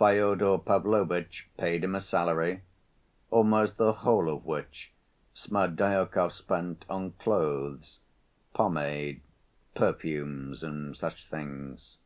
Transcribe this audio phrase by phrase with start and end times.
[0.00, 2.62] Fyodor Pavlovitch paid him a salary,
[3.30, 4.90] almost the whole of which
[5.32, 8.00] Smerdyakov spent on clothes,
[8.52, 9.20] pomade,
[9.76, 11.98] perfumes, and such things.